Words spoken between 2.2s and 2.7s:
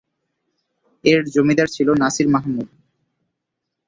Mahmud.